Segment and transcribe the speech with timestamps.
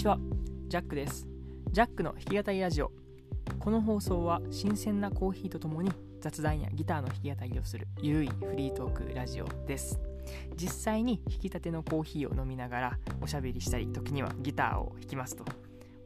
[0.00, 0.18] ちは、
[0.68, 1.28] ジャックです。
[1.72, 2.90] ジャックの弾き語りラジオ。
[3.58, 5.92] この放送は新鮮なコーヒーとともに
[6.22, 10.00] 雑談やギターの弾き語りをするゆるいフリートークラジオです。
[10.56, 15.44] 実際に弾き立てのコーヒーを飲みながらおしゃべりしたり、時にはギターを弾きますと、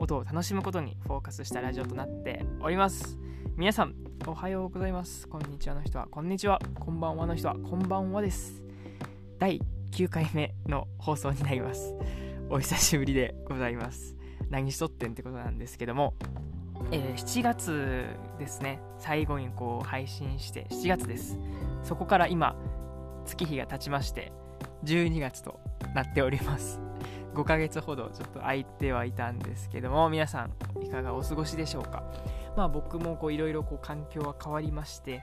[0.00, 3.16] 音を楽しむことにフォーカスしたラジオとなっております。
[3.56, 3.95] 皆さん、
[4.27, 5.28] おはようございます。
[5.28, 6.61] こんにちはの人は、こんにちは。
[6.80, 8.61] こんばんはの人は、こんばんはです。
[9.38, 9.61] 第
[9.92, 11.95] 9回目の放送になります。
[12.51, 14.16] お久しぶりでございます。
[14.51, 16.15] 何しとってんってことなんですけども、
[16.93, 18.07] えー7月
[18.39, 21.39] ですね、最後にこう配信して、7月です。
[21.83, 22.55] そこから今、
[23.25, 24.33] 月日が経ちまして、
[24.84, 25.59] 12月と
[25.95, 26.81] なっております。
[27.34, 30.53] 5ヶ月ほどちょっと空いてはいたんですけども、皆さん
[30.84, 32.05] いかがお過ごしでしょうか。
[32.56, 35.23] まあ僕もこういろいろ環境は変わりまして、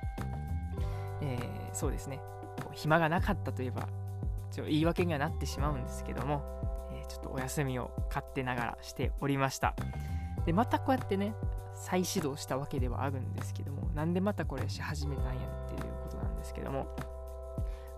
[1.22, 2.19] えーそうですね、
[2.73, 3.88] 暇がなかったといえば、
[4.52, 6.44] ちょ言い訳にはなってしまうんですけども、
[7.11, 9.75] ちょっとお休みを勝手ながらしておりました。
[10.45, 11.35] で、またこうやってね、
[11.75, 16.87] 再始動したわけではあるんですけども、なんでまたこれし始めたんやっていうことなんですけども、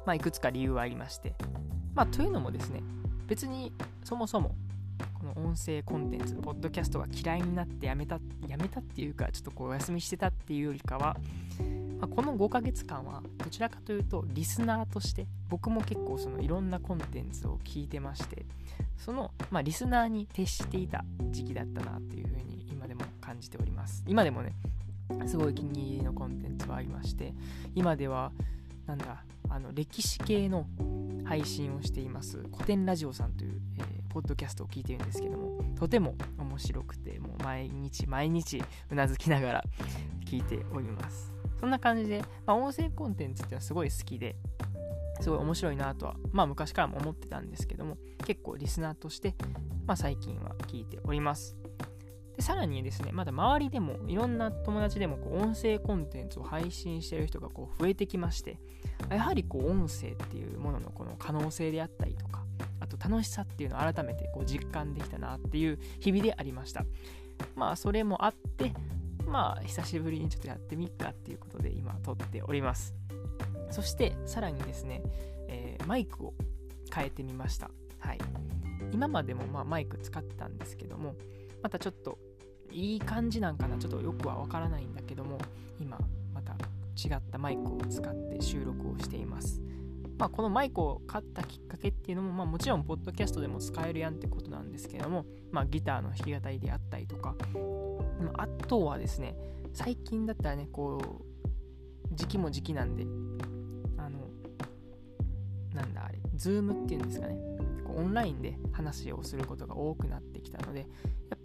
[0.05, 1.35] まあいくつか理由はありまして、
[1.93, 2.81] まあというのもですね、
[3.27, 3.71] 別に
[4.03, 4.55] そもそも
[5.43, 11.17] 音声コンテンツ、ポッドキャストが嫌いになってやめた、やめたっていうか、ちょっとこうお休みしてたっていうよりかは、
[12.03, 18.45] まあ、この5ヶ月間はどちらかというとリスナーとして僕も結構そのいろんなコンテンツを聞いてまして
[18.97, 24.03] その、まあ、リスナーに徹していた時期だったなっていうふうに今でも感じております。
[24.05, 24.53] 今でもね
[25.27, 27.33] すごい気に入りのコンテンツはありまして
[27.73, 28.33] 今では
[28.85, 30.65] なんだあの歴史系の
[31.25, 39.63] 配信をしています古典ラジオさんという、えーポッドキャストを聞いているんですけどもとても面白くてもう毎日毎日うなずきながら
[40.29, 41.33] 聞いております。
[41.59, 44.35] そんな感じで、まあ、音声コンテンツっていうのはすごい好きで
[45.21, 49.33] すごい面白いなとはまあ昔からも思ってたんですけども結構リスナーとして、
[49.87, 51.62] まあ、最近は聞いております。
[52.35, 58.57] でさらにですねまだ周りでもいろんな友達でもこう音声コンテンツを配信してる人がこう増えてきまして
[59.09, 62.43] やはりこう音声っていうもののこの可能性であったりとか
[62.79, 66.85] あと楽しさっていうのを改めてこう実感できたなっていう日々でありました。
[67.55, 68.73] まあそれもあって
[69.25, 72.93] まあ久しぶりにちょっとやってみっかっていうことで今撮っております。
[73.71, 75.01] そしてさらにですね、
[75.47, 76.33] えーマイクを
[76.93, 77.69] 変えてみました。
[77.99, 78.19] はい。
[78.91, 81.15] 今までもまあマイク使ってたんですけども
[81.63, 82.19] またちょっと
[82.71, 85.37] いい感じなんかなちょっとよくはわからないんだけども
[85.79, 85.97] 今
[86.33, 86.53] また
[86.95, 89.61] 違ったマイクを使って収録をしています。
[90.17, 97.35] まあ、このマイクを買ったきっかけっていうのも、まあ、もちろんポッドキャストでも使えるやんってことなんですけども、まあ、ギターの弾き語りであったりとか、
[98.35, 99.35] あとはですね
[99.73, 103.05] 最近だったらねこう時期も時期なんで
[103.97, 104.19] あの
[105.73, 107.35] なんだあれズームっていうんですかね。
[107.95, 110.87] オンラインで話をすることが多くなってきたので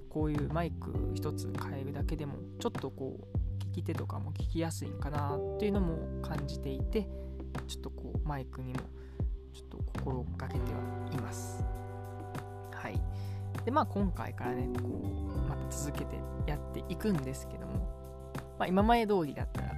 [0.08, 7.08] こういうマイク一つ変えるだけでもちょっとこう聞き手とかも聞きやすいんかなっていうのも感じていて
[7.66, 8.80] ちょっとこうマイクにも
[9.52, 10.78] ちょっと心がけては
[11.12, 11.64] います。
[12.72, 13.00] はい。
[13.64, 17.74] でまあ今回からねこうまた続けてやっていくんですけども
[18.58, 19.72] まあ今まで通りだったら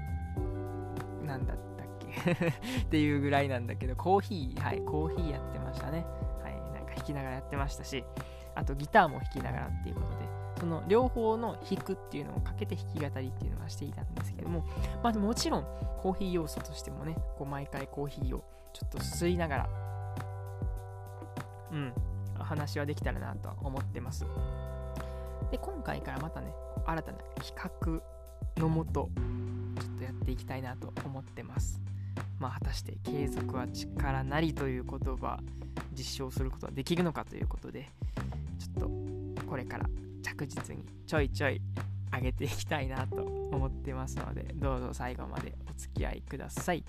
[1.26, 2.30] 何だったっけ？
[2.82, 6.04] っていうぐらいなんだけどコーヒーはいコーヒーやってましたね。
[6.42, 8.04] はいなんか弾きながらやってましたし。
[8.60, 10.14] あとギターも弾きながらっていうことで
[10.60, 14.66] その両方の弾くっていうのをかけて弾き語りっていうのはしていたんですけども
[15.02, 15.66] まあもちろん
[16.02, 18.44] コーヒー要素としてもねこう毎回コーヒーを
[18.74, 19.68] ちょっとすすりながら
[21.72, 21.92] うん
[22.38, 24.26] 話はできたらなとは思ってます。
[25.50, 26.52] で今回からまたね
[26.84, 28.02] 新たな企
[28.56, 29.08] 画のもと
[29.80, 31.80] ちょっとやっていきたいなと思ってます。
[32.38, 35.38] まあ果たして継続は力なりという言葉
[35.92, 37.90] 実証することはできるのかということで
[39.50, 39.86] これから
[40.22, 41.60] 着実にちょいちょい
[42.14, 46.84] 上げていきたいなと思ってますのでどうぞ最後までお付き合いください。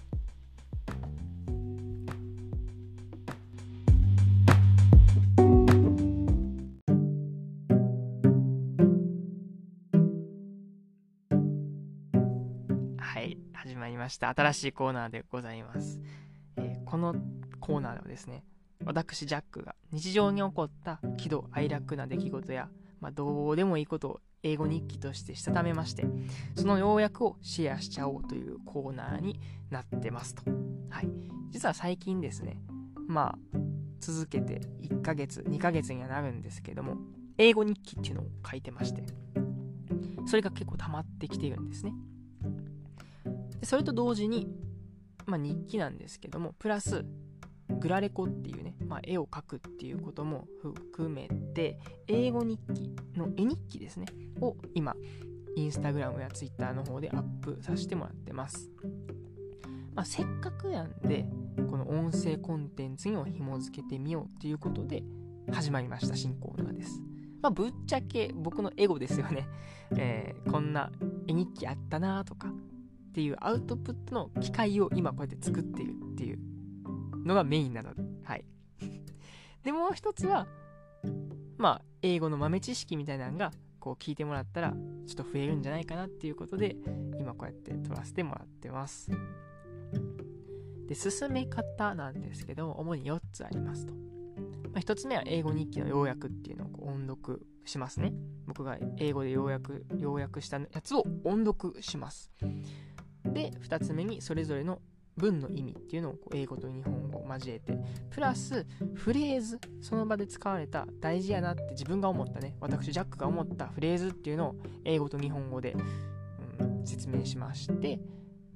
[12.99, 14.29] はい始まりました。
[14.29, 15.99] 新しいコーナーでございます、
[16.57, 17.15] えーこの
[17.59, 18.43] コーナーではですね
[18.85, 22.69] 私ジャックが日常に起こった喜怒哀楽な出来事や、
[22.99, 26.05] まあ、どうでもいいことを英語日記としてしたためまして
[26.55, 29.39] その要約をシェアしちゃおうというコーナーに
[29.69, 30.43] なってますと。
[30.89, 31.09] はい。
[31.51, 32.57] 実は最近ですね
[33.07, 33.57] まあ
[33.99, 36.97] 続けて1ヶ月2ヶ月にはなるんですけども
[37.37, 39.03] 英語日記っていうのを書いてまして
[40.25, 41.93] それが結構溜まってきているんですね。
[43.59, 44.47] でそれと同時に、
[45.25, 47.05] まあ、日記なんですけどもプラス
[47.81, 54.05] グラレコっていうね、まあ、絵を描くっていうことも含めて、英語日記の絵日記ですね、
[54.39, 54.95] を今、
[55.55, 58.69] インスタグラムやツイッターの方でアップさせてもらってます。
[59.95, 61.25] まあ、せっかくやんで、
[61.69, 65.03] この音声コンテンツにも紐付けてみようっていうことで
[65.51, 67.01] 始まりました新コーナーです。
[67.41, 69.47] まあ、ぶっちゃけ僕のエゴですよね。
[69.97, 70.91] えー、こんな
[71.27, 76.39] 絵日記あったなとかっていうアウトプットの機会を今こうやって作ってるっていう
[77.25, 78.45] のがメインなので、はい。
[79.63, 80.47] で、もう一つは、
[81.57, 84.77] まあ、英語の豆知識みたいなのが、こう聞いてもらったら、ちょ
[85.13, 86.75] っと増えるんじゃないかなっていうことで、
[87.19, 89.12] 今こうやって撮らせてもらってます。
[90.88, 93.94] で、進め方なんですけど、主に4つありますと。
[93.94, 98.13] まあ、1つ目は英語日記の要約っていうのをこう音読しますね。
[98.45, 102.31] 僕が英語で要約、要約したやつを音読します。
[103.25, 104.81] で、2つ目にそれぞれの
[105.17, 107.77] 文の意味っていうのを英語と日本語を交えて、
[108.09, 115.75] プラスフレーズ、その場で使われた大事やなって自分が思ったね、私ジャックが思ったフレーズっていうのを英語と日本語で、
[116.59, 117.99] うん、説明しまして、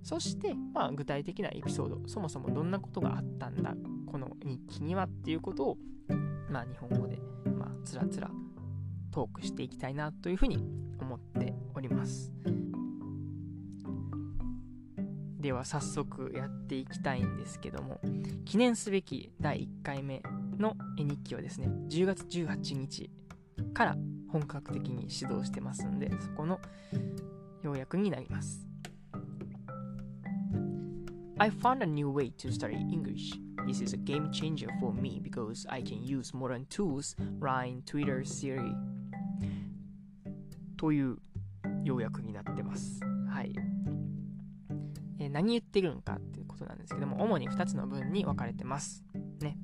[0.03, 3.75] そして、まあ、具体的なエピソード、そもそもどんなことがあったんだ、
[4.05, 5.77] この日記にはっていうことを、
[6.49, 7.19] まあ、日本語で、
[7.57, 8.29] まあ、つらつら
[9.11, 10.57] トークしていきたいなというふうに
[10.99, 12.31] 思っております。
[15.45, 17.99] では早速やっていきたいんですけども、
[18.45, 20.23] 記念すべき第1回目
[20.57, 23.11] の絵日記はですね、10月18日
[23.75, 23.95] から
[24.31, 26.59] 本格的に指導してますんで、そこの
[27.61, 28.65] 要約になります。
[31.37, 33.39] I found a new way to study English.
[33.67, 38.23] This is a game changer for me because I can use modern tools, LINE, Twitter,
[38.23, 38.73] Siri
[40.75, 41.17] という
[41.83, 42.99] 要約になってます。
[43.29, 43.74] はい。
[45.35, 49.03] 何言ってるんかっていうことなんですけども、主に2つの文に分かれてます。
[49.41, 49.57] ね。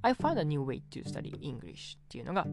[0.00, 2.46] I found a new way to study English っていうのが、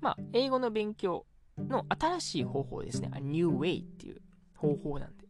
[0.00, 1.24] まあ、英語の勉強
[1.56, 3.10] の新しい方法ですね。
[3.14, 4.20] A new way っていう
[4.56, 5.28] 方法なんで。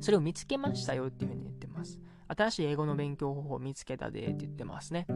[0.00, 2.00] それを見つけましたよっていうふうに言ってます。
[2.28, 5.06] 新しい英語の勉強方法を見つけたでって言ってますね。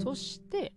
[0.00, 0.74] そして、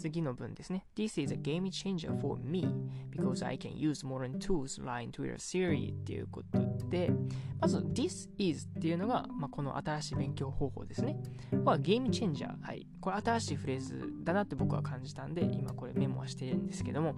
[0.00, 0.86] 次の文ですね。
[0.96, 2.66] This is a game changer for me
[3.10, 6.58] because I can use modern tools, LINE, Twitter, Siri っていうこと
[6.88, 7.12] で、
[7.60, 11.16] まず This is っていうのが、まあ、この新しい勉強方法ですね。
[11.64, 12.54] はゲームチェンジャー。
[12.62, 12.86] はい。
[13.00, 17.14] これ新しいフレーズだなって僕は感じたんで、今これメモはしてるんですけども、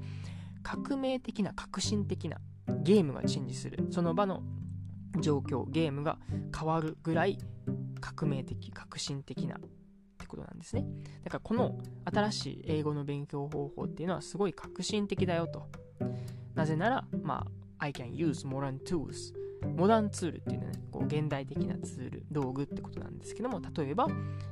[0.62, 2.38] 革命的な、革新的な
[2.82, 3.86] ゲームがチェンジする。
[3.90, 4.42] その場の
[5.20, 6.18] 状況、ゲームが
[6.56, 7.38] 変わるぐらい
[8.00, 9.58] 革命的、革新的な
[10.32, 10.84] ことなんですね。
[11.24, 15.68] だからこの新しい英語の勉強方法っていうのはすごい革新的だよと。
[16.54, 17.46] なぜなら、ま
[17.78, 19.34] あ、I can use modern tools。
[19.76, 24.08] モダンツールっていうのはね、こう現代的なツール、道具ってことなんですけども、例えば、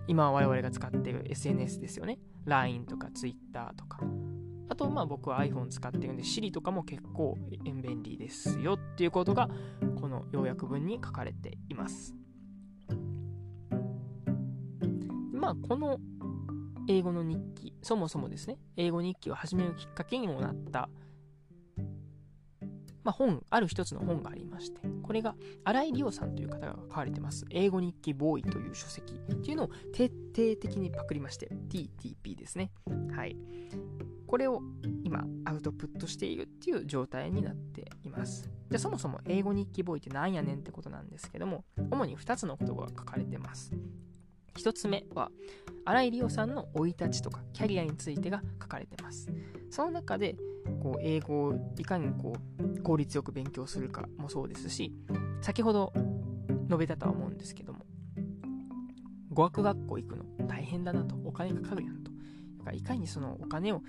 [0.06, 2.21] 今我々が使っている SNS ですよね。
[2.44, 3.99] LINE とか Twitter とか、
[4.69, 9.50] あと、まあ僕は iPhone 使ってるんで Siri とかも結構便利ですよっていうことが、
[10.00, 12.14] この要約文に書かれています。
[15.40, 15.99] まあこの
[16.88, 20.90] 英語の日記、そもそもですね、英語日記を始めるきっかけにもなった、
[23.02, 32.73] まあ、本、ある一つの本がありまして、これが新井理央さんという方が書かれてます、英語日記ボーイという書籍っていうのを徹底的にパクりまして、TTP ですね。
[33.14, 33.37] はい。
[34.26, 34.62] これを
[35.02, 38.49] 今アウトプットしているっていう状態になっています。
[38.70, 43.73] じゃあそもそも英語日記ボーイって何やねんってことなんですけども、主に2つの言葉が書かれてます。
[44.54, 45.30] 1つ目は、
[45.85, 49.28] 新井理央さんの生い立ちとかキャリアについてが書かれてます。
[49.71, 50.37] その中で、
[50.83, 54.92] こう英語をいかにこう効率よく勉強するかもそうですし、
[55.40, 55.92] 先ほど
[56.66, 57.80] 述べたとは思うんですけども、
[59.33, 62.11] 語学学校行くの大変だなと、お金かかるやんと
[62.59, 62.76] だから。
[62.76, 63.83] いかにそのお金を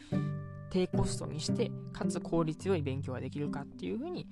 [0.70, 4.27] 低コストにして、かつ効率よい勉強ができるかっていうふうに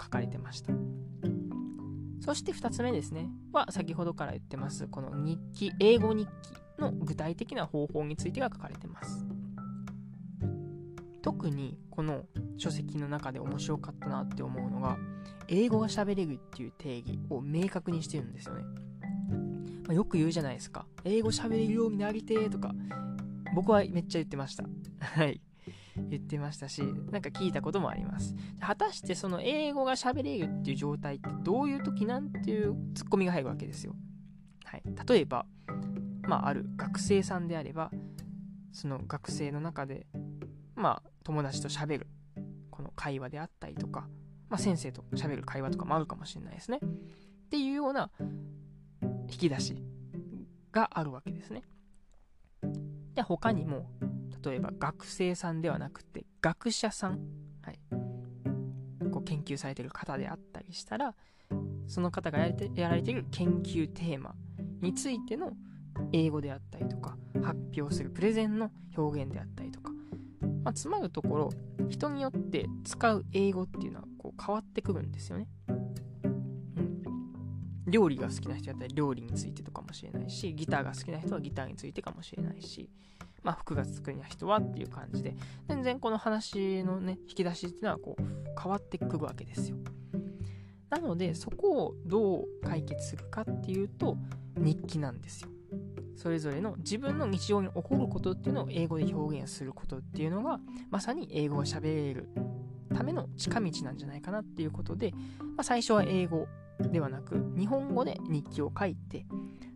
[0.00, 0.72] 書かれてました。
[2.26, 9.24] そして2つ目ですね、は先ほどから言ってます、この日記、英語日記の具体的な方法についてが書かれてます。
[11.22, 12.24] 特にこの
[12.56, 14.98] 書籍の中で面白かったなって思うのが、
[15.46, 18.64] 英語が喋れるっていう定義を明確にしてるんですよね。
[19.84, 20.84] まあ、よく言うじゃないですか。
[21.04, 22.74] 英語喋れるようになりてーとか、
[23.54, 24.64] 僕はめっちゃ言ってました。
[24.98, 25.40] はい。
[26.10, 28.34] 言ってましたし、なんか聞いたこともあります。
[28.60, 33.94] 果たしてその英語が喋れるっていう状態ってどういう時なんていうツッコミが入るわけですよ。
[34.64, 34.82] はい。
[35.08, 35.46] 例えば、
[36.22, 37.90] まあ、ある学生さんであれば、
[38.72, 40.06] その学生の中で、
[40.74, 42.06] まあ、友達と喋る、
[42.70, 44.08] この会話であったりとか、
[44.48, 46.78] まあ、先生と喋る会話とかもあるかもしれないですね。
[46.78, 48.10] っていうような
[49.28, 49.82] 引き出し
[50.72, 51.62] があるわけですね。
[53.16, 53.90] で、他にも、
[54.44, 57.18] 例えば学生さんではなくて、学者さん、
[57.62, 57.80] はい、
[59.10, 61.14] こう研究されている方であったりしたら、
[61.88, 64.34] その方がやてやられている研究テーマ
[64.82, 65.52] についての
[66.12, 69.92] 英語であったりとか、発表するプレゼンの表現であったりとか、
[70.62, 71.50] まあ、つまるところ、
[71.88, 75.48] 人によって使う英語っていうのはこう変わってくるんですよね。
[77.86, 82.90] 料理が好きな人だったら料理についてとかもしれないし、ギターが好きな人はギターについてかもしれないし、
[83.42, 85.36] まあ、服が好きな人はっていう感じで、
[85.68, 88.22] 全然この話のね、引き出しっていうのはこう
[88.60, 89.76] 変わってくるわけですよ。
[90.90, 94.16] なので、そこをどう解決するかっていうと、
[94.56, 95.50] 日記なんですよ。
[96.16, 100.58] それぞれの自分の日常に起こることっていうのを英語で表現することっていうのが、
[100.90, 102.28] まさに英語を喋れる
[102.94, 106.48] ための近道なんじゃないかなっていうことで、まあ、最初は英語
[106.80, 109.26] ではなく、日本語で日記を書いて、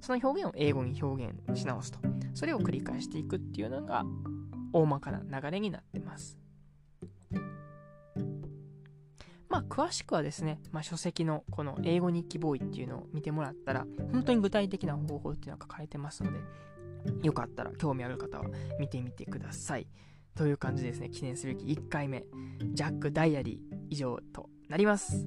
[0.01, 1.99] その表現を英語に表現し直すと。
[2.35, 4.05] それを繰り返していくっていうのが、
[4.73, 6.39] 大まかな流れになってます。
[9.49, 16.39] まあ、詳しくはですね、まあ、書籍のこの英語日記ボーイっていうのを見てもらったら、本当に具体的な方法っていうのが書かれてますので、
[17.23, 18.45] よかったら興味ある方は
[18.79, 19.89] 見てみてください。
[20.37, 22.25] という感じですね、記念すべき1回目、
[22.73, 25.27] ジャック・ダイアリー以上となります。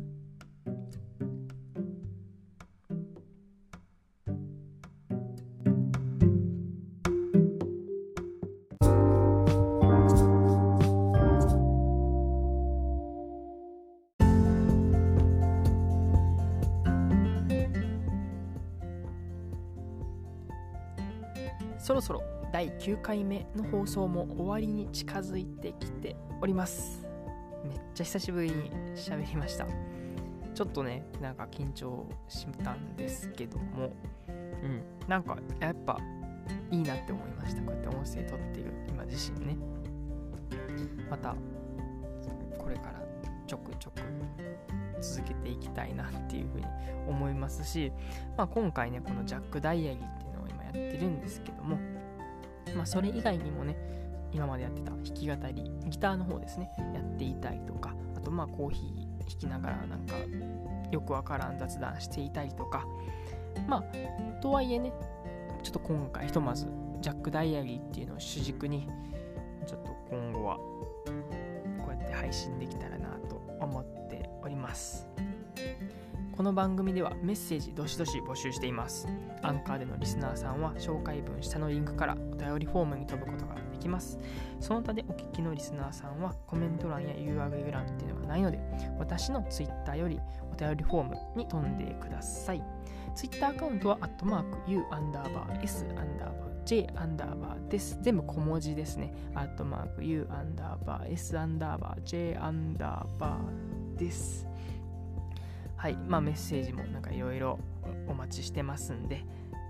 [21.94, 27.06] そろそろ第9回目の放送も終わりに近づいてきております。
[27.64, 29.68] めっちゃ久しぶりに喋りました。
[30.56, 33.94] ちょっとね、なんか緊張したんですけども、
[34.28, 36.00] うん、なんかやっぱ
[36.72, 37.62] いいなって思いました。
[37.62, 39.56] こうやって音声撮っている今自身ね。
[41.12, 41.36] また、
[42.58, 43.04] これから
[43.46, 44.02] ちょくちょく
[45.00, 46.66] 続けていきたいなっていうふうに
[47.08, 47.92] 思いますし、
[48.36, 50.33] まあ、今回ね、このジャック・ダイアリーって
[50.74, 51.78] ってるんですけども、
[52.76, 53.78] まあ、それ以外にもね、
[54.32, 60.16] 今までやってた弾き語り、ギターの方ですね、やっていたりとか、あとまあコーヒー弾きながらなんか
[60.92, 62.86] よくわからん雑談していたりとか、
[63.68, 64.92] まあ、とはいえね、
[65.62, 66.68] ちょっと今回ひとまず
[67.02, 68.88] ジャックダイアリーっていうのを主軸に、
[69.68, 75.13] ちょっと今後はこうやって配信できたらなと思っております。
[76.36, 79.08] この番組ではメッセージどしどし募集しています。
[79.44, 84.18] アンカーでのリスナーさんは紹介文下のリンクからお便りフォームに飛ぶことができます。
[84.60, 88.60] その他でお聞きのリスナーさんはコメント欄や URL 欄っていうのがないので、
[88.98, 90.20] 私の Twitter より
[90.52, 92.64] お便りフォームに飛んでください。
[93.14, 98.00] Twitter アカウントは、アットマーク U アンダーバー S アンダーバー J アンダーバーです。
[98.02, 99.14] 全部小文字ですね。
[99.36, 104.48] アットマーク U アンダーバー S アンダーバー J アンダーバーです。
[105.84, 107.60] はい、まあメッセージもなんかいろいろ
[108.08, 109.26] お待ちしてますんで、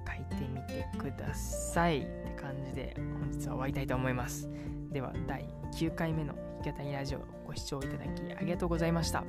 [0.08, 4.48] 書いてみてくださいって感じで本日は終わりたいと思います。
[4.92, 9.24] では第9回目の弾き語りラジオご視聴いただきありがとうございました。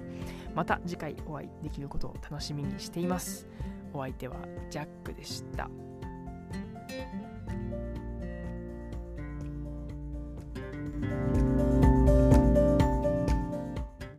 [0.55, 3.47] また次回お会いできることを楽しみにしています。
[3.95, 4.37] お相手は
[4.69, 5.71] ジャックでした。